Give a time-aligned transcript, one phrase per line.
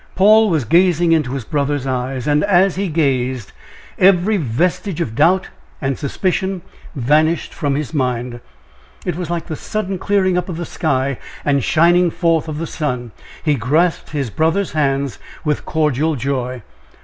[0.15, 3.51] Paul was gazing into his brother's eyes, and, as he gazed,
[3.99, 6.63] every vestige of doubt and suspicion
[6.95, 8.39] vanished from his mind;
[9.05, 12.65] it was like the sudden clearing up of the sky, and shining forth of the
[12.65, 13.11] sun;
[13.45, 16.63] he grasped his brother's hands with cordial joy.